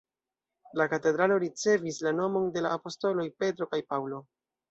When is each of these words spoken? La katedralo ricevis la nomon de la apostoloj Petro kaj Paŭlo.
La 0.79 0.87
katedralo 0.93 1.35
ricevis 1.43 2.01
la 2.07 2.15
nomon 2.21 2.49
de 2.57 2.65
la 2.67 2.73
apostoloj 2.79 3.27
Petro 3.45 3.71
kaj 3.75 3.83
Paŭlo. 3.93 4.25